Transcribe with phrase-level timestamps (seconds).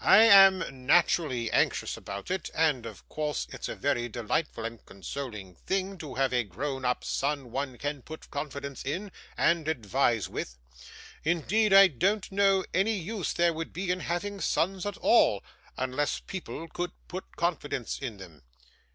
[0.00, 5.56] I am naturally anxious about it, and of course it's a very delightful and consoling
[5.56, 10.26] thing to have a grown up son that one can put confidence in, and advise
[10.26, 10.56] with;
[11.22, 15.44] indeed I don't know any use there would be in having sons at all,
[15.76, 18.40] unless people could put confidence in them.